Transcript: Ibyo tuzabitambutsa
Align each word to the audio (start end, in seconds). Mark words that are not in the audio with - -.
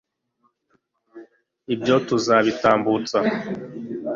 Ibyo 1.73 1.95
tuzabitambutsa 2.07 3.17